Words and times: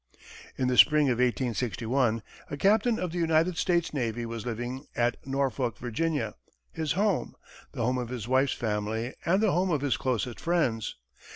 In 0.57 0.67
the 0.67 0.79
spring 0.79 1.09
of 1.09 1.19
1861, 1.19 2.23
a 2.49 2.57
captain 2.57 2.97
of 2.97 3.11
the 3.11 3.19
United 3.19 3.55
States 3.55 3.93
navy 3.93 4.25
was 4.25 4.47
living 4.47 4.87
at 4.95 5.15
Norfolk, 5.27 5.77
Va., 5.77 6.33
his 6.71 6.93
home, 6.93 7.35
the 7.73 7.83
home 7.85 7.99
of 7.99 8.09
his 8.09 8.27
wife's 8.27 8.53
family, 8.55 9.13
and 9.27 9.43
the 9.43 9.51
home 9.51 9.69
of 9.69 9.81
his 9.81 9.97
closest 9.97 10.39
friends. 10.39 10.95